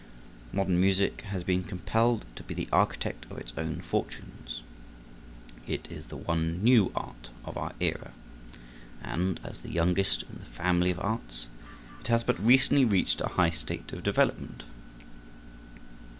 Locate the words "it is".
5.67-6.07